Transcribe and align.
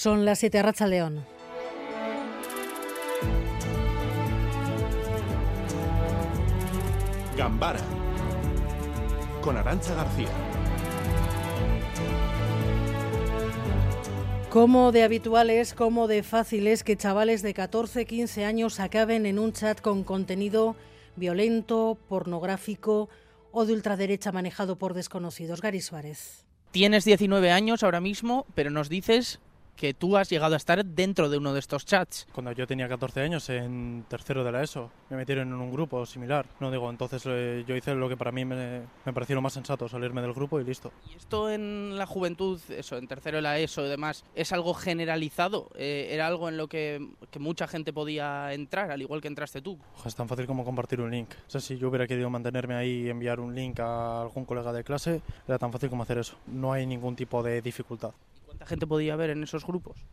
Son 0.00 0.24
las 0.24 0.38
7 0.38 0.62
Racha 0.62 0.86
León. 0.86 1.26
Gambara 7.36 7.80
con 9.42 9.58
Arancha 9.58 9.94
García. 9.94 10.30
Como 14.48 14.90
de 14.90 15.02
habitual 15.02 15.50
es, 15.50 15.74
como 15.74 16.08
de 16.08 16.22
fácil 16.22 16.66
es 16.66 16.82
que 16.82 16.96
chavales 16.96 17.42
de 17.42 17.52
14, 17.52 18.06
15 18.06 18.46
años 18.46 18.80
acaben 18.80 19.26
en 19.26 19.38
un 19.38 19.52
chat 19.52 19.82
con 19.82 20.02
contenido 20.04 20.76
violento, 21.16 21.98
pornográfico 22.08 23.10
o 23.52 23.66
de 23.66 23.74
ultraderecha 23.74 24.32
manejado 24.32 24.76
por 24.76 24.94
desconocidos. 24.94 25.60
Gary 25.60 25.82
Suárez. 25.82 26.46
Tienes 26.70 27.04
19 27.04 27.50
años 27.50 27.82
ahora 27.82 28.00
mismo, 28.00 28.46
pero 28.54 28.70
nos 28.70 28.88
dices 28.88 29.40
que 29.80 29.94
tú 29.94 30.18
has 30.18 30.28
llegado 30.28 30.52
a 30.52 30.56
estar 30.58 30.84
dentro 30.84 31.30
de 31.30 31.38
uno 31.38 31.54
de 31.54 31.58
estos 31.58 31.86
chats. 31.86 32.28
Cuando 32.34 32.52
yo 32.52 32.66
tenía 32.66 32.86
14 32.86 33.22
años, 33.22 33.48
en 33.48 34.04
tercero 34.10 34.44
de 34.44 34.52
la 34.52 34.62
ESO, 34.62 34.90
me 35.08 35.16
metieron 35.16 35.48
en 35.48 35.54
un 35.54 35.72
grupo 35.72 36.04
similar. 36.04 36.44
No 36.60 36.70
digo, 36.70 36.90
entonces 36.90 37.22
eh, 37.24 37.64
yo 37.66 37.74
hice 37.74 37.94
lo 37.94 38.06
que 38.06 38.18
para 38.18 38.30
mí 38.30 38.44
me, 38.44 38.82
me, 39.06 39.12
pareció 39.14 39.36
lo 39.36 39.40
más 39.40 39.54
sensato, 39.54 39.88
salirme 39.88 40.20
del 40.20 40.34
grupo 40.34 40.60
y 40.60 40.64
listo. 40.64 40.92
¿Y 41.10 41.16
esto 41.16 41.48
en 41.48 41.96
la 41.96 42.04
juventud, 42.04 42.60
eso, 42.68 42.98
en 42.98 43.08
tercero 43.08 43.38
de 43.38 43.42
la 43.42 43.58
ESO 43.58 43.86
y 43.86 43.88
demás, 43.88 44.26
es 44.34 44.52
algo 44.52 44.74
generalizado? 44.74 45.70
Eh, 45.74 46.08
¿Era 46.10 46.26
algo 46.26 46.50
en 46.50 46.58
lo 46.58 46.68
que, 46.68 47.08
que, 47.30 47.38
mucha 47.38 47.66
gente 47.66 47.94
podía 47.94 48.52
entrar, 48.52 48.90
al 48.90 49.00
igual 49.00 49.22
que 49.22 49.28
entraste 49.28 49.62
tú? 49.62 49.78
Es 50.04 50.14
tan 50.14 50.28
fácil 50.28 50.46
como 50.46 50.62
compartir 50.62 51.00
un 51.00 51.10
link. 51.10 51.30
O 51.46 51.50
sea, 51.50 51.62
si 51.62 51.78
yo 51.78 51.88
hubiera 51.88 52.06
querido 52.06 52.28
mantenerme 52.28 52.74
ahí 52.74 53.06
y 53.06 53.08
enviar 53.08 53.40
un 53.40 53.54
link 53.54 53.80
a 53.80 54.20
algún 54.20 54.44
colega 54.44 54.74
de 54.74 54.84
clase, 54.84 55.22
era 55.48 55.58
tan 55.58 55.72
fácil 55.72 55.88
como 55.88 56.02
hacer 56.02 56.18
eso. 56.18 56.36
No 56.46 56.70
hay 56.70 56.84
ningún 56.84 57.16
tipo 57.16 57.42
de 57.42 57.62
dificultad. 57.62 58.12
¿Cuánta 58.60 58.68
gente 58.68 58.86
podía 58.86 59.14
haber 59.14 59.30
en 59.30 59.42
esos 59.42 59.64
grupos? 59.64 60.06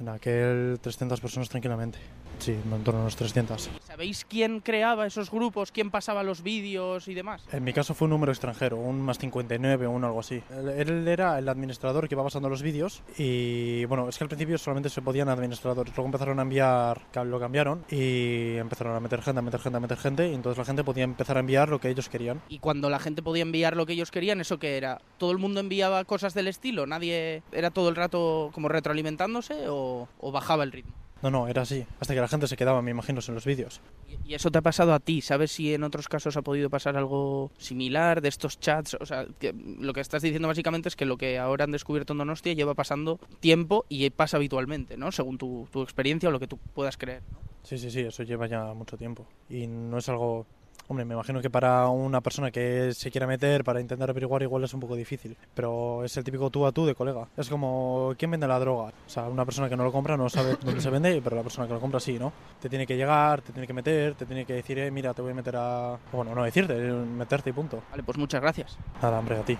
En 0.00 0.08
aquel 0.08 0.78
300 0.80 1.20
personas 1.20 1.48
tranquilamente. 1.48 1.98
Sí, 2.38 2.52
en 2.52 2.84
torno 2.84 3.00
a 3.00 3.02
unos 3.04 3.16
300. 3.16 3.70
¿Sabéis 3.82 4.26
quién 4.28 4.60
creaba 4.60 5.06
esos 5.06 5.30
grupos? 5.30 5.72
¿Quién 5.72 5.90
pasaba 5.90 6.22
los 6.22 6.42
vídeos 6.42 7.08
y 7.08 7.14
demás? 7.14 7.42
En 7.50 7.64
mi 7.64 7.72
caso 7.72 7.94
fue 7.94 8.06
un 8.06 8.10
número 8.10 8.30
extranjero, 8.30 8.76
un 8.76 9.00
más 9.00 9.18
59 9.18 9.86
o 9.86 9.90
un 9.90 10.04
algo 10.04 10.20
así. 10.20 10.42
Él 10.76 11.08
era 11.08 11.38
el 11.38 11.48
administrador 11.48 12.08
que 12.08 12.14
iba 12.14 12.22
pasando 12.22 12.48
los 12.48 12.62
vídeos 12.62 13.02
y 13.16 13.84
bueno, 13.86 14.08
es 14.08 14.18
que 14.18 14.24
al 14.24 14.28
principio 14.28 14.58
solamente 14.58 14.90
se 14.90 15.00
podían 15.00 15.28
administradores. 15.28 15.96
Luego 15.96 16.08
empezaron 16.08 16.38
a 16.38 16.42
enviar, 16.42 17.00
lo 17.24 17.40
cambiaron 17.40 17.84
y 17.90 18.56
empezaron 18.56 18.94
a 18.94 19.00
meter 19.00 19.22
gente, 19.22 19.38
a 19.38 19.42
meter 19.42 19.60
gente, 19.60 19.76
a 19.76 19.80
meter 19.80 19.98
gente 19.98 20.28
y 20.30 20.34
entonces 20.34 20.58
la 20.58 20.64
gente 20.64 20.84
podía 20.84 21.04
empezar 21.04 21.38
a 21.38 21.40
enviar 21.40 21.68
lo 21.70 21.80
que 21.80 21.88
ellos 21.88 22.10
querían. 22.10 22.42
Y 22.48 22.58
cuando 22.58 22.90
la 22.90 22.98
gente 22.98 23.22
podía 23.22 23.42
enviar 23.42 23.76
lo 23.76 23.86
que 23.86 23.94
ellos 23.94 24.10
querían, 24.10 24.40
¿eso 24.40 24.58
qué 24.58 24.76
era? 24.76 25.00
¿Todo 25.16 25.32
el 25.32 25.38
mundo 25.38 25.60
enviaba 25.60 26.04
cosas 26.04 26.34
del 26.34 26.48
estilo? 26.48 26.86
¿Nadie 26.86 27.42
era 27.50 27.70
todo 27.70 27.88
el 27.88 27.96
rato 27.96 28.50
como 28.52 28.68
retroalimentándose 28.68 29.68
o, 29.68 29.85
o 30.18 30.32
bajaba 30.32 30.64
el 30.64 30.72
ritmo? 30.72 30.94
No, 31.22 31.30
no, 31.30 31.48
era 31.48 31.62
así. 31.62 31.86
Hasta 31.98 32.14
que 32.14 32.20
la 32.20 32.28
gente 32.28 32.46
se 32.46 32.56
quedaba, 32.56 32.82
me 32.82 32.90
imagino, 32.90 33.20
en 33.26 33.34
los 33.34 33.44
vídeos. 33.46 33.80
¿Y 34.24 34.34
eso 34.34 34.50
te 34.50 34.58
ha 34.58 34.62
pasado 34.62 34.92
a 34.92 35.00
ti? 35.00 35.22
¿Sabes 35.22 35.50
si 35.50 35.72
en 35.72 35.82
otros 35.82 36.08
casos 36.08 36.36
ha 36.36 36.42
podido 36.42 36.68
pasar 36.68 36.96
algo 36.96 37.50
similar 37.56 38.20
de 38.20 38.28
estos 38.28 38.60
chats? 38.60 38.96
O 39.00 39.06
sea, 39.06 39.26
que 39.38 39.54
lo 39.80 39.92
que 39.94 40.00
estás 40.00 40.22
diciendo 40.22 40.46
básicamente 40.46 40.88
es 40.88 40.96
que 40.96 41.06
lo 41.06 41.16
que 41.16 41.38
ahora 41.38 41.64
han 41.64 41.72
descubierto 41.72 42.12
en 42.12 42.18
Donostia 42.18 42.52
lleva 42.52 42.74
pasando 42.74 43.18
tiempo 43.40 43.86
y 43.88 44.08
pasa 44.10 44.36
habitualmente, 44.36 44.96
¿no? 44.96 45.10
Según 45.10 45.38
tu, 45.38 45.66
tu 45.72 45.82
experiencia 45.82 46.28
o 46.28 46.32
lo 46.32 46.40
que 46.40 46.48
tú 46.48 46.58
puedas 46.74 46.98
creer. 46.98 47.22
¿no? 47.32 47.38
Sí, 47.62 47.78
sí, 47.78 47.90
sí, 47.90 48.00
eso 48.00 48.22
lleva 48.22 48.46
ya 48.46 48.74
mucho 48.74 48.96
tiempo. 48.96 49.26
Y 49.48 49.66
no 49.66 49.98
es 49.98 50.08
algo 50.08 50.46
Hombre, 50.88 51.04
me 51.04 51.14
imagino 51.14 51.40
que 51.40 51.50
para 51.50 51.88
una 51.88 52.20
persona 52.20 52.50
que 52.50 52.94
se 52.94 53.10
quiera 53.10 53.26
meter 53.26 53.64
para 53.64 53.80
intentar 53.80 54.08
averiguar 54.08 54.42
igual 54.42 54.62
es 54.64 54.72
un 54.72 54.80
poco 54.80 54.94
difícil, 54.94 55.36
pero 55.54 56.04
es 56.04 56.16
el 56.16 56.22
típico 56.22 56.48
tú 56.50 56.64
a 56.64 56.72
tú 56.72 56.86
de 56.86 56.94
colega. 56.94 57.26
Es 57.36 57.48
como, 57.48 58.14
¿quién 58.16 58.30
vende 58.30 58.46
la 58.46 58.58
droga? 58.58 58.92
O 59.06 59.10
sea, 59.10 59.24
una 59.24 59.44
persona 59.44 59.68
que 59.68 59.76
no 59.76 59.82
lo 59.84 59.90
compra 59.90 60.16
no 60.16 60.28
sabe 60.28 60.56
dónde 60.62 60.80
se 60.80 60.90
vende, 60.90 61.20
pero 61.22 61.36
la 61.36 61.42
persona 61.42 61.66
que 61.66 61.74
lo 61.74 61.80
compra 61.80 61.98
sí, 61.98 62.18
¿no? 62.18 62.32
Te 62.60 62.68
tiene 62.68 62.86
que 62.86 62.96
llegar, 62.96 63.42
te 63.42 63.52
tiene 63.52 63.66
que 63.66 63.72
meter, 63.72 64.14
te 64.14 64.26
tiene 64.26 64.44
que 64.44 64.54
decir, 64.54 64.78
eh, 64.78 64.90
mira, 64.90 65.12
te 65.12 65.22
voy 65.22 65.32
a 65.32 65.34
meter 65.34 65.56
a... 65.56 65.98
Bueno, 66.12 66.34
no 66.34 66.44
decirte, 66.44 66.74
meterte 66.74 67.50
y 67.50 67.52
punto. 67.52 67.82
Vale, 67.90 68.02
pues 68.04 68.16
muchas 68.16 68.40
gracias. 68.40 68.78
Nada, 69.02 69.18
hombre, 69.18 69.38
a 69.38 69.42
ti. 69.42 69.58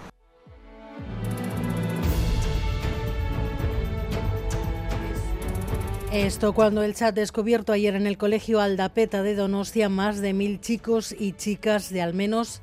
Esto 6.12 6.52
cuando 6.52 6.84
el 6.84 6.94
chat 6.94 7.14
descubierto 7.14 7.72
ayer 7.72 7.96
en 7.96 8.06
el 8.06 8.16
colegio 8.16 8.60
Aldapeta 8.60 9.24
de 9.24 9.34
Donostia, 9.34 9.88
más 9.88 10.20
de 10.20 10.32
mil 10.32 10.60
chicos 10.60 11.14
y 11.18 11.32
chicas 11.32 11.90
de 11.90 12.00
al 12.00 12.14
menos 12.14 12.62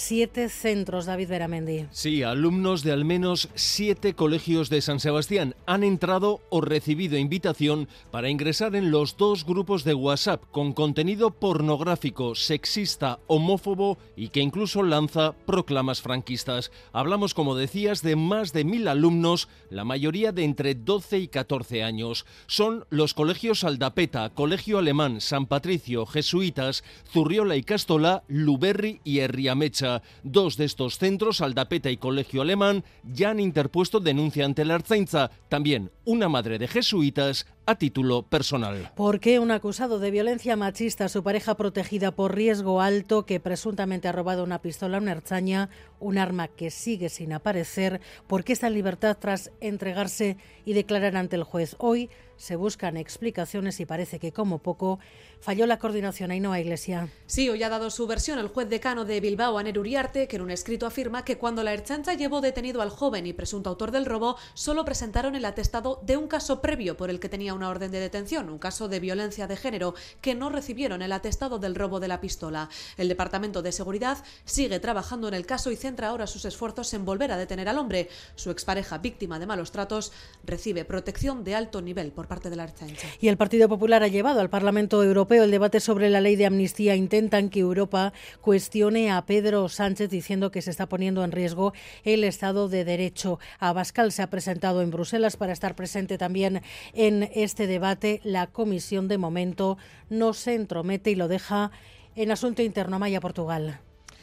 siete 0.00 0.48
centros, 0.48 1.04
David 1.04 1.28
Beramendi. 1.28 1.86
Sí, 1.90 2.22
alumnos 2.22 2.82
de 2.82 2.92
al 2.92 3.04
menos 3.04 3.50
siete 3.54 4.14
colegios 4.14 4.70
de 4.70 4.80
San 4.80 4.98
Sebastián 4.98 5.54
han 5.66 5.84
entrado 5.84 6.40
o 6.48 6.62
recibido 6.62 7.18
invitación 7.18 7.86
para 8.10 8.30
ingresar 8.30 8.74
en 8.76 8.90
los 8.90 9.18
dos 9.18 9.44
grupos 9.44 9.84
de 9.84 9.92
WhatsApp 9.92 10.42
con 10.50 10.72
contenido 10.72 11.30
pornográfico, 11.30 12.34
sexista, 12.34 13.18
homófobo 13.26 13.98
y 14.16 14.28
que 14.28 14.40
incluso 14.40 14.82
lanza 14.82 15.32
proclamas 15.44 16.00
franquistas. 16.00 16.72
Hablamos, 16.92 17.34
como 17.34 17.54
decías, 17.54 18.02
de 18.02 18.16
más 18.16 18.54
de 18.54 18.64
mil 18.64 18.88
alumnos, 18.88 19.48
la 19.68 19.84
mayoría 19.84 20.32
de 20.32 20.44
entre 20.44 20.74
12 20.74 21.18
y 21.18 21.28
14 21.28 21.82
años. 21.82 22.24
Son 22.46 22.86
los 22.88 23.12
colegios 23.12 23.64
Aldapeta, 23.64 24.30
Colegio 24.30 24.78
Alemán, 24.78 25.20
San 25.20 25.46
Patricio, 25.46 26.06
Jesuitas, 26.06 26.84
Zurriola 27.12 27.56
y 27.56 27.62
Castola, 27.62 28.24
Luberri 28.28 29.00
y 29.04 29.18
Herriamecha. 29.18 29.89
Dos 30.22 30.56
de 30.56 30.64
estos 30.64 30.98
centros, 30.98 31.40
Aldapeta 31.40 31.90
y 31.90 31.96
Colegio 31.96 32.42
Alemán, 32.42 32.84
ya 33.04 33.30
han 33.30 33.40
interpuesto 33.40 34.00
denuncia 34.00 34.44
ante 34.44 34.64
la 34.64 34.76
Arzainza. 34.76 35.30
También 35.48 35.90
una 36.04 36.28
madre 36.28 36.58
de 36.58 36.68
jesuitas 36.68 37.46
a 37.66 37.76
título 37.76 38.22
personal. 38.22 38.92
¿Por 38.96 39.20
qué 39.20 39.38
un 39.38 39.50
acusado 39.50 39.98
de 39.98 40.10
violencia 40.10 40.56
machista, 40.56 41.08
su 41.08 41.22
pareja 41.22 41.56
protegida 41.56 42.10
por 42.10 42.34
riesgo 42.34 42.80
alto, 42.80 43.26
que 43.26 43.40
presuntamente 43.40 44.08
ha 44.08 44.12
robado 44.12 44.44
una 44.44 44.60
pistola 44.60 44.96
a 44.96 45.00
una 45.00 45.12
archaña, 45.12 45.70
un 45.98 46.18
arma 46.18 46.48
que 46.48 46.70
sigue 46.70 47.08
sin 47.08 47.32
aparecer, 47.32 48.00
por 48.26 48.44
qué 48.44 48.52
está 48.52 48.66
en 48.66 48.74
libertad 48.74 49.16
tras 49.20 49.50
entregarse 49.60 50.36
y 50.64 50.72
declarar 50.72 51.16
ante 51.16 51.36
el 51.36 51.44
juez? 51.44 51.76
Hoy 51.78 52.10
se 52.40 52.56
buscan 52.56 52.96
explicaciones 52.96 53.80
y 53.80 53.86
parece 53.86 54.18
que 54.18 54.32
como 54.32 54.60
poco 54.60 54.98
falló 55.40 55.66
la 55.66 55.78
coordinación 55.78 56.30
Ainhoa 56.30 56.58
Iglesia. 56.58 57.08
Sí, 57.26 57.50
hoy 57.50 57.62
ha 57.62 57.68
dado 57.68 57.90
su 57.90 58.06
versión 58.06 58.38
el 58.38 58.48
juez 58.48 58.66
decano 58.70 59.04
de 59.04 59.20
Bilbao, 59.20 59.58
Aner 59.58 59.78
Uriarte, 59.78 60.26
que 60.26 60.36
en 60.36 60.42
un 60.42 60.50
escrito 60.50 60.86
afirma 60.86 61.22
que 61.22 61.36
cuando 61.36 61.62
la 61.62 61.74
Erchancha 61.74 62.14
llevó 62.14 62.40
detenido 62.40 62.80
al 62.80 62.88
joven 62.88 63.26
y 63.26 63.34
presunto 63.34 63.68
autor 63.68 63.90
del 63.90 64.06
robo, 64.06 64.36
solo 64.54 64.86
presentaron 64.86 65.34
el 65.34 65.44
atestado 65.44 66.00
de 66.02 66.16
un 66.16 66.28
caso 66.28 66.62
previo 66.62 66.96
por 66.96 67.10
el 67.10 67.20
que 67.20 67.28
tenía 67.28 67.49
una 67.54 67.68
orden 67.68 67.90
de 67.90 68.00
detención, 68.00 68.50
un 68.50 68.58
caso 68.58 68.88
de 68.88 69.00
violencia 69.00 69.46
de 69.46 69.56
género, 69.56 69.94
que 70.20 70.34
no 70.34 70.50
recibieron 70.50 71.02
el 71.02 71.12
atestado 71.12 71.58
del 71.58 71.74
robo 71.74 72.00
de 72.00 72.08
la 72.08 72.20
pistola. 72.20 72.68
El 72.96 73.08
Departamento 73.08 73.62
de 73.62 73.72
Seguridad 73.72 74.18
sigue 74.44 74.80
trabajando 74.80 75.28
en 75.28 75.34
el 75.34 75.46
caso 75.46 75.70
y 75.70 75.76
centra 75.76 76.08
ahora 76.08 76.26
sus 76.26 76.44
esfuerzos 76.44 76.92
en 76.94 77.04
volver 77.04 77.32
a 77.32 77.36
detener 77.36 77.68
al 77.68 77.78
hombre. 77.78 78.08
Su 78.34 78.50
expareja, 78.50 78.98
víctima 78.98 79.38
de 79.38 79.46
malos 79.46 79.72
tratos, 79.72 80.12
recibe 80.44 80.84
protección 80.84 81.44
de 81.44 81.54
alto 81.54 81.82
nivel 81.82 82.12
por 82.12 82.28
parte 82.28 82.50
de 82.50 82.56
la 82.56 82.64
Erchancha. 82.64 83.08
Y 83.20 83.28
el 83.28 83.36
Partido 83.36 83.68
Popular 83.68 84.02
ha 84.02 84.08
llevado 84.08 84.40
al 84.40 84.50
Parlamento 84.50 85.02
Europeo 85.02 85.44
el 85.44 85.50
debate 85.50 85.80
sobre 85.80 86.10
la 86.10 86.20
ley 86.20 86.36
de 86.36 86.46
amnistía. 86.46 86.96
Intentan 86.96 87.50
que 87.50 87.60
Europa 87.60 88.12
cuestione 88.40 89.10
a 89.10 89.24
Pedro 89.26 89.68
Sánchez 89.68 90.10
diciendo 90.10 90.50
que 90.50 90.62
se 90.62 90.70
está 90.70 90.88
poniendo 90.88 91.24
en 91.24 91.32
riesgo 91.32 91.72
el 92.04 92.24
Estado 92.24 92.68
de 92.68 92.84
Derecho. 92.84 93.38
Abascal 93.58 94.12
se 94.12 94.22
ha 94.22 94.30
presentado 94.30 94.82
en 94.82 94.90
Bruselas 94.90 95.36
para 95.36 95.52
estar 95.52 95.74
presente 95.74 96.18
también 96.18 96.62
en 96.92 97.30
este 97.42 97.66
debate. 97.66 98.20
La 98.24 98.46
Comisión 98.46 99.08
de 99.08 99.18
momento 99.18 99.78
no 100.08 100.32
se 100.32 100.54
entromete 100.54 101.10
y 101.10 101.14
lo 101.14 101.28
deja 101.28 101.70
en 102.14 102.30
asunto 102.30 102.62
interno 102.62 102.98
Maya 102.98 103.20
Portugal. 103.20 103.80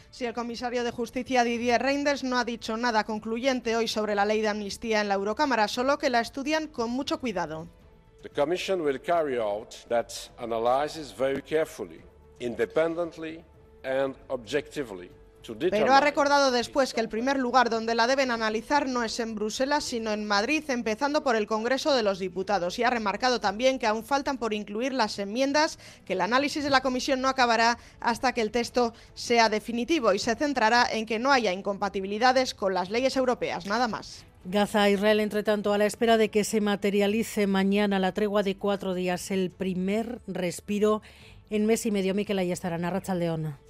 Si 0.09 0.25
el 0.25 0.33
comisario 0.33 0.83
de 0.83 0.91
Justicia 0.91 1.43
Didier 1.43 1.81
Reinders 1.81 2.23
no 2.23 2.37
ha 2.37 2.45
dicho 2.45 2.77
nada 2.77 3.03
concluyente 3.03 3.75
hoy 3.75 3.87
sobre 3.87 4.15
la 4.15 4.25
ley 4.25 4.41
de 4.41 4.47
amnistía 4.47 5.01
en 5.01 5.09
la 5.09 5.15
Eurocámara, 5.15 5.67
solo 5.67 5.97
que 5.97 6.09
la 6.09 6.21
estudian 6.21 6.67
con 6.67 6.89
mucho 6.89 7.19
cuidado. 7.19 7.67
The 8.23 8.29
Commission 8.29 8.81
will 8.81 8.99
carry 8.99 9.37
out 9.37 9.75
that 9.89 10.11
analysis 10.39 11.13
very 11.15 11.41
carefully, 11.41 12.01
independently 12.39 13.43
and 13.83 14.15
objectively. 14.29 15.11
Pero 15.55 15.93
ha 15.93 16.01
recordado 16.01 16.51
después 16.51 16.93
que 16.93 17.01
el 17.01 17.09
primer 17.09 17.37
lugar 17.37 17.69
donde 17.69 17.95
la 17.95 18.07
deben 18.07 18.31
analizar 18.31 18.87
no 18.87 19.03
es 19.03 19.19
en 19.19 19.35
Bruselas, 19.35 19.83
sino 19.83 20.11
en 20.11 20.25
Madrid, 20.25 20.63
empezando 20.69 21.23
por 21.23 21.35
el 21.35 21.47
Congreso 21.47 21.93
de 21.93 22.03
los 22.03 22.19
Diputados. 22.19 22.79
Y 22.79 22.83
ha 22.83 22.89
remarcado 22.89 23.39
también 23.39 23.79
que 23.79 23.87
aún 23.87 24.03
faltan 24.03 24.37
por 24.37 24.53
incluir 24.53 24.93
las 24.93 25.19
enmiendas, 25.19 25.79
que 26.05 26.13
el 26.13 26.21
análisis 26.21 26.63
de 26.63 26.69
la 26.69 26.81
Comisión 26.81 27.21
no 27.21 27.29
acabará 27.29 27.77
hasta 27.99 28.33
que 28.33 28.41
el 28.41 28.51
texto 28.51 28.93
sea 29.13 29.49
definitivo 29.49 30.13
y 30.13 30.19
se 30.19 30.35
centrará 30.35 30.87
en 30.91 31.05
que 31.05 31.19
no 31.19 31.31
haya 31.31 31.53
incompatibilidades 31.53 32.53
con 32.53 32.73
las 32.73 32.89
leyes 32.89 33.15
europeas. 33.15 33.65
Nada 33.65 33.87
más. 33.87 34.25
Gaza, 34.45 34.89
Israel, 34.89 35.19
entre 35.19 35.43
tanto, 35.43 35.73
a 35.73 35.77
la 35.77 35.85
espera 35.85 36.15
de 36.15 36.29
que 36.29 36.45
se 36.45 36.61
materialice 36.61 37.47
mañana 37.47 37.99
la 37.99 38.13
tregua 38.13 38.43
de 38.43 38.55
cuatro 38.55 38.93
días, 38.93 39.29
el 39.31 39.49
primer 39.51 40.19
respiro 40.25 41.01
en 41.49 41.65
mes 41.65 41.85
y 41.85 41.91
medio. 41.91 42.13
Miquel, 42.13 42.39
ahí 42.39 42.51
estarán. 42.51 42.85
Arracha 42.85 43.13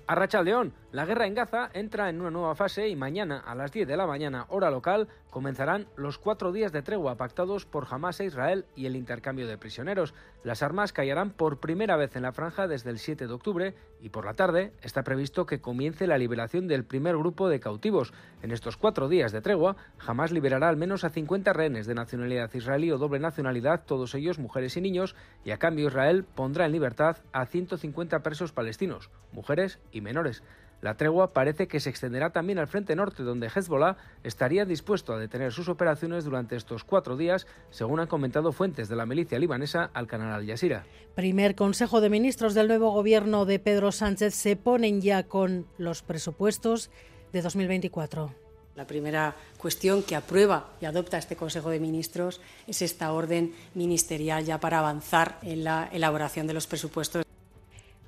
Arracha 0.08 0.42
León. 0.42 0.74
La 0.94 1.06
guerra 1.06 1.28
en 1.28 1.36
Gaza 1.36 1.70
entra 1.74 2.10
en 2.10 2.22
una 2.22 2.32
nueva 2.32 2.56
fase 2.56 2.88
y 2.88 2.96
mañana 2.96 3.40
a 3.40 3.56
las 3.56 3.74
10 3.74 3.90
de 3.90 3.98
la 3.98 4.08
mañana 4.08 4.46
hora 4.48 4.72
local 4.72 5.10
comenzarán 5.30 5.88
los 5.98 6.18
cuatro 6.18 6.54
días 6.54 6.72
de 6.72 6.82
tregua 6.82 7.18
pactados 7.18 7.66
por 7.66 7.86
Hamas 7.92 8.22
e 8.22 8.26
Israel 8.26 8.66
y 8.74 8.86
el 8.86 8.96
intercambio 8.96 9.46
de 9.48 9.58
prisioneros. 9.58 10.14
Las 10.44 10.64
armas 10.64 10.94
callarán 10.94 11.32
por 11.32 11.60
primera 11.60 11.98
vez 11.98 12.16
en 12.16 12.24
la 12.24 12.32
franja 12.32 12.68
desde 12.68 12.90
el 12.90 13.00
7 13.00 13.28
de 13.28 13.34
octubre 13.34 13.76
y 14.02 14.10
por 14.10 14.26
la 14.26 14.34
tarde 14.34 14.72
está 14.82 15.04
previsto 15.04 15.46
que 15.46 15.60
comience 15.60 16.08
la 16.08 16.18
liberación 16.18 16.68
del 16.68 16.86
primer 16.86 17.18
grupo 17.18 17.50
de 17.50 17.60
cautivos. 17.60 18.14
En 18.42 18.52
estos 18.52 18.78
cuatro 18.78 19.10
días 19.10 19.34
de 19.34 19.42
tregua, 19.42 19.76
Hamas 20.00 20.32
liberará 20.32 20.70
al 20.70 20.78
menos 20.78 21.04
a 21.04 21.10
50 21.10 21.52
rehenes 21.52 21.86
de 21.86 21.96
nacionalidad 21.96 22.54
israelí 22.54 22.92
o 22.92 22.98
doble 22.98 23.20
nacionalidad, 23.20 23.84
todos 23.86 24.16
ellos 24.16 24.40
mujeres 24.40 24.78
y 24.78 24.82
niños, 24.82 25.16
y 25.44 25.52
a 25.52 25.58
cambio 25.58 25.88
Israel 25.88 26.24
pondrá 26.24 26.66
en 26.66 26.72
libertad 26.72 27.18
a 27.34 27.46
150 27.46 28.24
presos 28.24 28.54
palestinos, 28.54 29.12
mujeres 29.34 29.80
y 29.92 29.97
menores. 30.02 30.44
La 30.82 30.96
tregua 30.96 31.34
parece 31.34 31.68
que 31.68 31.80
se 31.80 31.90
extenderá 31.90 32.30
también 32.30 32.60
al 32.60 32.68
frente 32.68 32.96
norte, 32.96 33.24
donde 33.24 33.48
Hezbollah 33.48 33.98
estaría 34.24 34.64
dispuesto 34.64 35.14
a 35.14 35.18
detener 35.18 35.52
sus 35.52 35.70
operaciones 35.70 36.24
durante 36.24 36.56
estos 36.56 36.84
cuatro 36.84 37.18
días, 37.18 37.48
según 37.72 38.00
han 38.00 38.08
comentado 38.08 38.52
fuentes 38.52 38.88
de 38.88 38.96
la 38.96 39.08
milicia 39.08 39.40
libanesa 39.40 39.90
al 39.94 40.06
canal 40.06 40.34
Al 40.34 40.46
Jazeera. 40.46 40.86
Primer 41.16 41.56
Consejo 41.56 42.00
de 42.00 42.12
Ministros 42.12 42.54
del 42.54 42.68
nuevo 42.68 42.92
gobierno 42.92 43.46
de 43.46 43.58
Pedro 43.58 43.92
Sánchez 43.92 44.36
se 44.36 44.56
ponen 44.56 45.02
ya 45.02 45.24
con 45.24 45.66
los 45.80 46.04
presupuestos 46.04 46.92
de 47.34 47.42
2024. 47.42 48.36
La 48.76 48.86
primera 48.86 49.36
cuestión 49.58 50.04
que 50.04 50.16
aprueba 50.16 50.70
y 50.80 50.86
adopta 50.86 51.18
este 51.18 51.36
Consejo 51.36 51.72
de 51.72 51.80
Ministros 51.80 52.40
es 52.68 52.84
esta 52.84 53.12
orden 53.12 53.56
ministerial 53.74 54.46
ya 54.46 54.60
para 54.60 54.78
avanzar 54.78 55.40
en 55.42 55.64
la 55.64 55.90
elaboración 55.92 56.46
de 56.46 56.54
los 56.54 56.68
presupuestos. 56.68 57.27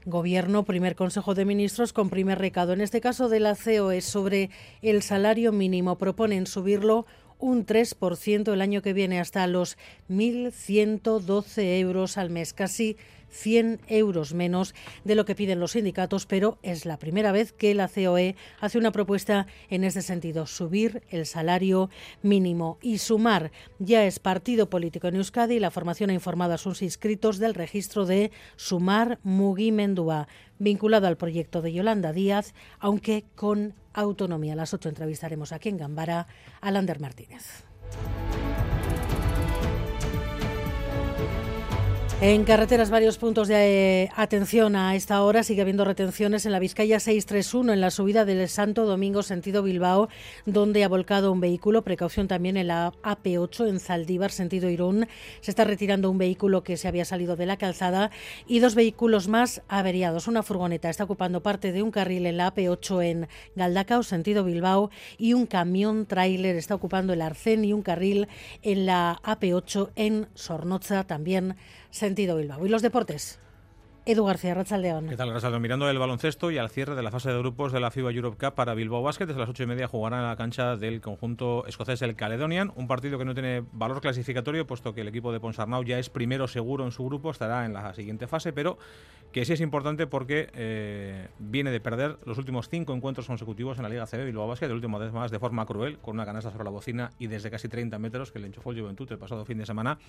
Gobierno, 0.10 0.64
primer 0.64 0.96
Consejo 0.96 1.36
de 1.36 1.46
Ministros 1.46 1.94
con 1.94 2.10
primer 2.10 2.40
recado. 2.40 2.74
En 2.74 2.82
este 2.82 3.02
caso 3.02 3.30
de 3.30 3.40
la 3.40 3.56
COE 3.56 4.02
sobre 4.02 4.50
el 4.82 5.02
salario 5.02 5.52
mínimo. 5.52 5.98
Proponen 5.98 6.48
subirlo 6.48 7.06
un 7.40 7.66
3% 7.66 8.54
el 8.54 8.62
año 8.62 8.82
que 8.82 8.94
viene 8.94 9.20
hasta 9.20 9.48
los 9.48 9.78
1.112 10.10 11.80
euros 11.80 12.18
al 12.18 12.30
mes, 12.30 12.54
casi 12.54 12.98
100 13.32 13.82
euros 13.88 14.34
menos 14.34 14.74
de 15.04 15.16
lo 15.16 15.26
que 15.26 15.36
piden 15.36 15.60
los 15.60 15.72
sindicatos, 15.72 16.26
pero 16.26 16.58
es 16.64 16.86
la 16.86 16.98
primera 16.98 17.32
vez 17.32 17.54
que 17.54 17.76
la 17.76 17.88
COE 17.88 18.36
hace 18.60 18.78
una 18.78 18.92
propuesta 18.92 19.48
en 19.70 19.84
ese 19.84 20.02
sentido, 20.02 20.48
subir 20.48 21.04
el 21.10 21.26
salario 21.26 21.90
mínimo 22.22 22.78
y 22.82 22.98
sumar. 22.98 23.52
Ya 23.80 24.06
es 24.06 24.20
partido 24.20 24.70
político 24.70 25.08
en 25.08 25.16
Euskadi 25.16 25.56
y 25.56 25.60
la 25.60 25.72
formación 25.72 26.10
ha 26.10 26.14
informado 26.14 26.54
a 26.54 26.58
sus 26.58 26.82
inscritos 26.82 27.38
del 27.40 27.54
registro 27.54 28.06
de 28.06 28.32
Sumar 28.56 29.20
Mugimendua, 29.24 30.28
vinculado 30.58 31.08
al 31.08 31.18
proyecto 31.18 31.62
de 31.62 31.72
Yolanda 31.72 32.12
Díaz, 32.12 32.54
aunque 32.80 33.26
con 33.36 33.74
autonomía. 33.94 34.54
A 34.54 34.56
las 34.56 34.74
8 34.74 34.90
entrevistaremos 34.90 35.52
aquí 35.52 35.70
en 35.70 35.78
Gambara 35.78 36.28
a 36.62 36.72
Lander 36.72 37.00
Martínez. 37.00 37.64
En 42.21 42.44
carreteras 42.44 42.89
varios 42.89 43.18
puntos 43.18 43.48
de 43.48 44.04
eh, 44.04 44.10
atención 44.13 44.75
a 44.75 44.94
esta 44.98 45.24
hora. 45.24 45.42
Sigue 45.42 45.62
habiendo 45.62 45.86
retenciones 45.86 46.45
en 46.45 46.51
la 46.51 46.60
Vizcaya 46.60 47.00
631 47.00 47.71
en 47.71 47.80
la 47.80 47.92
subida 47.92 48.25
del 48.25 48.50
Santo 48.50 48.86
Domingo 48.86 49.24
sentido 49.24 49.63
Bilbao, 49.63 50.10
donde 50.45 50.83
ha 50.83 50.89
volcado 50.89 51.31
un 51.31 51.39
vehículo. 51.39 51.86
Precaución 51.86 52.27
también 52.27 52.57
en 52.57 52.68
la 52.68 52.92
AP8 53.04 53.69
en 53.69 53.80
Zaldívar 53.80 54.31
sentido 54.31 54.69
Irún. 54.69 55.07
Se 55.39 55.51
está 55.51 55.63
retirando 55.63 56.12
un 56.12 56.18
vehículo 56.18 56.62
que 56.62 56.75
se 56.75 56.89
había 56.89 57.06
salido 57.06 57.38
de 57.38 57.45
la 57.45 57.56
calzada 57.56 58.12
y 58.45 58.60
dos 58.60 58.75
vehículos 58.75 59.30
más 59.30 59.62
averiados. 59.69 60.27
Una 60.27 60.44
furgoneta 60.44 60.89
está 60.89 61.06
ocupando 61.06 61.42
parte 61.42 61.71
de 61.71 61.83
un 61.83 61.92
carril 61.92 62.25
en 62.25 62.36
la 62.36 62.54
AP8 62.54 63.01
en 63.01 63.27
Galdacao 63.56 64.04
sentido 64.04 64.44
Bilbao 64.44 64.92
y 65.18 65.36
un 65.36 65.45
camión 65.45 66.06
tráiler 66.06 66.57
está 66.57 66.75
ocupando 66.75 67.13
el 67.13 67.21
Arcén 67.21 67.63
y 67.63 67.71
un 67.71 67.81
carril 67.81 68.27
en 68.62 68.86
la 68.86 69.21
AP8 69.24 69.92
en 69.95 70.27
Sornoza 70.33 71.06
también 71.06 71.56
sentido 71.92 72.38
Bilbao. 72.38 72.66
¿Y 72.66 72.70
los 72.70 72.82
deportes? 72.82 73.40
Edu 74.06 74.25
García, 74.25 74.54
Rachaldeón. 74.54 75.07
¿Qué 75.07 75.16
tal, 75.16 75.31
Rachaldeón? 75.31 75.62
Mirando 75.62 75.90
el 75.90 76.00
baloncesto 76.00 76.51
y 76.51 76.57
al 76.57 76.69
cierre 76.69 76.96
de 76.96 77.04
la 77.04 77.12
fase 77.12 77.30
de 77.31 77.38
grupos 77.38 77.72
de 77.72 77.80
la 77.80 77.92
FIBA 77.92 78.12
Europe 78.12 78.38
Cup 78.38 78.56
para 78.56 78.74
Bilbao 78.74 79.04
Basket, 79.04 79.25
desde 79.25 79.40
las 79.40 79.50
ocho 79.50 79.63
y 79.63 79.66
media 79.68 79.88
jugará 79.88 80.18
en 80.18 80.28
la 80.28 80.36
cancha 80.36 80.75
del 80.78 81.01
conjunto 81.01 81.66
escocés 81.68 82.01
el 82.01 82.16
Caledonian, 82.16 82.72
un 82.75 82.88
partido 82.88 83.18
que 83.18 83.25
no 83.25 83.34
tiene 83.34 83.63
valor 83.72 84.01
clasificatorio, 84.01 84.66
puesto 84.66 84.94
que 84.94 85.01
el 85.01 85.10
equipo 85.10 85.31
de 85.31 85.40
Ponsarnau 85.40 85.84
ya 85.84 86.00
es 86.00 86.10
primero 86.10 86.48
seguro 86.48 86.86
en 86.86 86.92
su 86.92 87.06
grupo, 87.06 87.30
estará 87.31 87.66
en 87.66 87.74
la 87.74 87.94
siguiente 87.94 88.28
fase, 88.28 88.54
pero 88.54 88.78
que 89.31 89.46
sí 89.46 89.54
es 89.54 89.62
importante 89.62 90.07
porque 90.07 90.50
eh, 90.54 91.28
viene 91.38 91.69
de 91.69 91.80
perder 91.80 92.18
los 92.25 92.38
últimos 92.40 92.68
cinco 92.69 92.95
encuentros 92.95 93.28
consecutivos 93.28 93.78
en 93.78 93.84
la 93.84 93.90
Liga 93.90 94.07
CB 94.07 94.25
Bilbao 94.25 94.48
Basket, 94.48 94.66
el 94.66 94.74
último 94.74 94.98
vez 94.98 95.12
más 95.12 95.30
de 95.30 95.38
forma 95.38 95.66
cruel, 95.66 96.00
con 96.00 96.16
una 96.16 96.25
canasta 96.25 96.52
sobre 96.52 96.63
la 96.63 96.72
bocina 96.72 97.12
y 97.19 97.28
desde 97.28 97.52
casi 97.52 97.68
30 97.68 98.00
metros 98.00 98.31
que 98.31 98.40
le 98.40 98.48
enchufó 98.48 98.72
el 98.72 98.81
Juventud 98.81 99.12
el 99.12 99.19
pasado 99.19 99.45
fin 99.45 99.60
de 99.60 99.68
semana. 99.68 100.00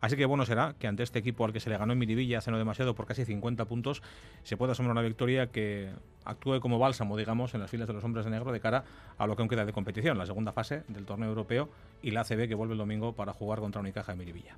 Así 0.00 0.16
que 0.16 0.26
bueno 0.26 0.46
será 0.46 0.76
que 0.78 0.86
ante 0.86 1.02
este 1.02 1.18
equipo 1.18 1.44
al 1.44 1.52
que 1.52 1.58
se 1.58 1.70
le 1.70 1.76
ganó 1.76 1.92
en 1.92 1.98
Miribilla 1.98 2.38
hace 2.38 2.52
no 2.52 2.58
demasiado 2.58 2.94
por 2.94 3.06
casi 3.06 3.24
50 3.24 3.37
puntos, 3.40 4.02
se 4.42 4.56
pueda 4.56 4.72
asomar 4.72 4.92
una 4.92 5.02
victoria 5.02 5.48
que 5.48 5.90
actúe 6.24 6.60
como 6.60 6.78
bálsamo, 6.78 7.16
digamos, 7.16 7.54
en 7.54 7.60
las 7.60 7.70
filas 7.70 7.88
de 7.88 7.94
los 7.94 8.04
hombres 8.04 8.24
de 8.24 8.30
negro 8.30 8.52
de 8.52 8.60
cara 8.60 8.84
a 9.16 9.26
lo 9.26 9.34
que 9.34 9.42
aún 9.42 9.48
queda 9.48 9.64
de 9.64 9.72
competición, 9.72 10.18
la 10.18 10.26
segunda 10.26 10.52
fase 10.52 10.84
del 10.88 11.06
torneo 11.06 11.28
europeo 11.28 11.68
y 12.02 12.10
la 12.10 12.20
ACB 12.20 12.48
que 12.48 12.54
vuelve 12.54 12.74
el 12.74 12.78
domingo 12.78 13.14
para 13.14 13.32
jugar 13.32 13.60
contra 13.60 13.80
Unicaja 13.80 14.12
de 14.12 14.18
Miribilla. 14.18 14.56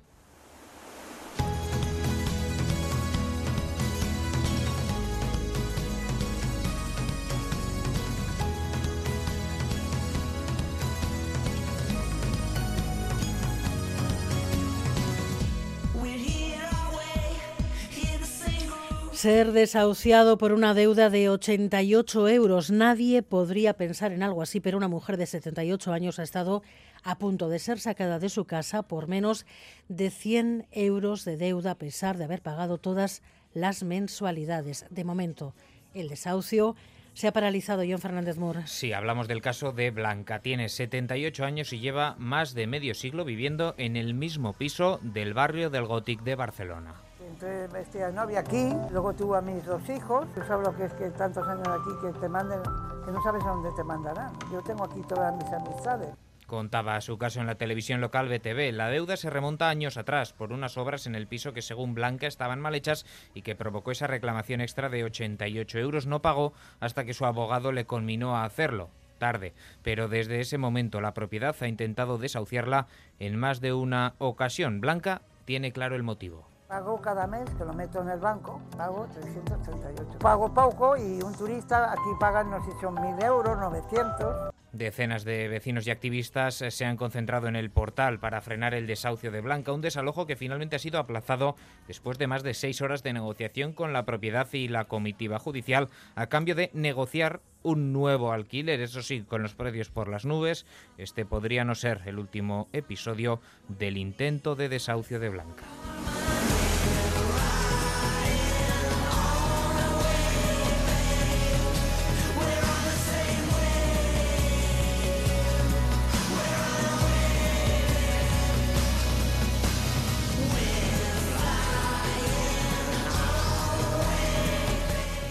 Ser 19.21 19.51
desahuciado 19.51 20.39
por 20.39 20.51
una 20.51 20.73
deuda 20.73 21.11
de 21.11 21.29
88 21.29 22.27
euros. 22.27 22.71
Nadie 22.71 23.21
podría 23.21 23.73
pensar 23.73 24.13
en 24.13 24.23
algo 24.23 24.41
así, 24.41 24.59
pero 24.59 24.79
una 24.79 24.87
mujer 24.87 25.15
de 25.17 25.27
78 25.27 25.93
años 25.93 26.17
ha 26.17 26.23
estado 26.23 26.63
a 27.03 27.19
punto 27.19 27.47
de 27.47 27.59
ser 27.59 27.79
sacada 27.79 28.17
de 28.17 28.29
su 28.29 28.45
casa 28.45 28.81
por 28.81 29.07
menos 29.07 29.45
de 29.89 30.09
100 30.09 30.65
euros 30.71 31.23
de 31.23 31.37
deuda 31.37 31.69
a 31.69 31.77
pesar 31.77 32.17
de 32.17 32.23
haber 32.23 32.41
pagado 32.41 32.79
todas 32.79 33.21
las 33.53 33.83
mensualidades. 33.83 34.87
De 34.89 35.03
momento, 35.03 35.53
el 35.93 36.09
desahucio 36.09 36.75
se 37.13 37.27
ha 37.27 37.31
paralizado 37.31 37.83
John 37.87 37.99
Fernández 37.99 38.39
Moore. 38.39 38.65
Sí, 38.65 38.91
hablamos 38.91 39.27
del 39.27 39.43
caso 39.43 39.71
de 39.71 39.91
Blanca. 39.91 40.39
Tiene 40.39 40.67
78 40.67 41.45
años 41.45 41.73
y 41.73 41.79
lleva 41.79 42.15
más 42.17 42.55
de 42.55 42.65
medio 42.65 42.95
siglo 42.95 43.23
viviendo 43.23 43.75
en 43.77 43.97
el 43.97 44.15
mismo 44.15 44.53
piso 44.53 44.99
del 45.03 45.35
barrio 45.35 45.69
del 45.69 45.85
Gothic 45.85 46.23
de 46.23 46.33
Barcelona. 46.33 47.10
Entonces, 47.31 47.73
este, 47.75 48.11
novia 48.11 48.41
aquí, 48.41 48.69
luego 48.91 49.13
tuvo 49.13 49.35
a 49.35 49.41
mis 49.41 49.65
dos 49.65 49.87
hijos. 49.89 50.27
Tú 50.33 50.41
sabes 50.47 50.67
lo 50.67 50.75
que 50.75 50.85
es 50.85 50.93
que 50.93 51.09
tantos 51.11 51.47
años 51.47 51.67
aquí 51.67 51.89
que 52.01 52.19
te 52.19 52.27
manden, 52.27 52.61
que 53.05 53.11
no 53.11 53.23
sabes 53.23 53.43
a 53.43 53.49
dónde 53.49 53.69
te 53.75 53.83
mandarán. 53.83 54.33
Yo 54.51 54.61
tengo 54.61 54.83
aquí 54.83 55.01
todas 55.07 55.33
mis 55.35 55.51
amistades. 55.51 56.09
Contaba 56.45 56.99
su 56.99 57.17
caso 57.17 57.39
en 57.39 57.47
la 57.47 57.55
televisión 57.55 58.01
local 58.01 58.27
BTV. 58.27 58.73
La 58.73 58.89
deuda 58.89 59.15
se 59.15 59.29
remonta 59.29 59.69
años 59.69 59.95
atrás 59.95 60.33
por 60.33 60.51
unas 60.51 60.77
obras 60.77 61.07
en 61.07 61.15
el 61.15 61.25
piso 61.25 61.53
que 61.53 61.61
según 61.61 61.93
Blanca 61.93 62.27
estaban 62.27 62.59
mal 62.59 62.75
hechas 62.75 63.05
y 63.33 63.41
que 63.41 63.55
provocó 63.55 63.91
esa 63.91 64.07
reclamación 64.07 64.59
extra 64.59 64.89
de 64.89 65.05
88 65.05 65.79
euros. 65.79 66.07
No 66.07 66.21
pagó 66.21 66.51
hasta 66.81 67.05
que 67.05 67.13
su 67.13 67.25
abogado 67.25 67.71
le 67.71 67.85
conminó 67.85 68.35
a 68.35 68.43
hacerlo 68.43 68.89
tarde, 69.17 69.53
pero 69.83 70.09
desde 70.09 70.41
ese 70.41 70.57
momento 70.57 70.99
la 70.99 71.13
propiedad 71.13 71.55
ha 71.61 71.67
intentado 71.67 72.17
desahuciarla 72.17 72.87
en 73.19 73.37
más 73.37 73.61
de 73.61 73.71
una 73.71 74.15
ocasión. 74.17 74.81
Blanca 74.81 75.21
tiene 75.45 75.71
claro 75.71 75.95
el 75.95 76.03
motivo. 76.03 76.50
Pago 76.71 77.01
cada 77.01 77.27
mes, 77.27 77.49
que 77.57 77.65
lo 77.65 77.73
meto 77.73 78.01
en 78.01 78.07
el 78.07 78.19
banco, 78.21 78.61
pago 78.77 79.05
338. 79.11 80.19
Pago 80.19 80.53
poco 80.53 80.95
y 80.95 81.21
un 81.21 81.33
turista 81.35 81.91
aquí 81.91 82.09
paga, 82.17 82.45
no 82.45 82.63
sé 82.63 82.71
si 82.71 82.79
son 82.79 82.95
1.000 82.95 83.25
euros, 83.25 83.57
900. 83.57 84.53
Decenas 84.71 85.25
de 85.25 85.49
vecinos 85.49 85.85
y 85.85 85.91
activistas 85.91 86.61
eh, 86.61 86.71
se 86.71 86.85
han 86.85 86.95
concentrado 86.95 87.49
en 87.49 87.57
el 87.57 87.71
portal 87.71 88.19
para 88.19 88.39
frenar 88.39 88.73
el 88.73 88.87
desahucio 88.87 89.31
de 89.31 89.41
Blanca, 89.41 89.73
un 89.73 89.81
desalojo 89.81 90.25
que 90.25 90.37
finalmente 90.37 90.77
ha 90.77 90.79
sido 90.79 90.97
aplazado 90.97 91.57
después 91.89 92.17
de 92.17 92.27
más 92.27 92.41
de 92.41 92.53
seis 92.53 92.81
horas 92.81 93.03
de 93.03 93.11
negociación 93.11 93.73
con 93.73 93.91
la 93.91 94.05
propiedad 94.05 94.47
y 94.53 94.69
la 94.69 94.85
comitiva 94.85 95.39
judicial 95.39 95.89
a 96.15 96.27
cambio 96.27 96.55
de 96.55 96.71
negociar 96.73 97.41
un 97.63 97.91
nuevo 97.91 98.31
alquiler, 98.31 98.79
eso 98.79 99.01
sí, 99.01 99.23
con 99.23 99.43
los 99.43 99.55
precios 99.55 99.89
por 99.89 100.07
las 100.07 100.23
nubes. 100.23 100.65
Este 100.97 101.25
podría 101.25 101.65
no 101.65 101.75
ser 101.75 102.03
el 102.05 102.17
último 102.17 102.69
episodio 102.71 103.41
del 103.67 103.97
intento 103.97 104.55
de 104.55 104.69
desahucio 104.69 105.19
de 105.19 105.27
Blanca. 105.27 105.65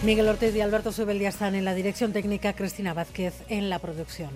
Miguel 0.03 0.27
Ortiz 0.27 0.55
y 0.55 0.61
Alberto 0.61 0.91
Subeldia 0.91 1.29
están 1.29 1.53
en 1.53 1.63
la 1.63 1.75
dirección 1.75 2.11
técnica, 2.11 2.53
Cristina 2.53 2.95
Vázquez 2.95 3.33
en 3.49 3.69
la 3.69 3.77
producción. 3.77 4.29